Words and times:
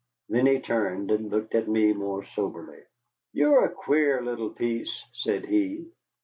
Then 0.29 0.47
he 0.47 0.59
turned 0.59 1.11
and 1.11 1.29
looked 1.29 1.53
at 1.53 1.67
me 1.67 1.93
more 1.93 2.23
soberly. 2.25 2.81
"You're 3.33 3.65
a 3.65 3.71
queer 3.71 4.19
little 4.23 4.49
piece," 4.49 5.03
said 5.13 5.45
he. 5.45 5.91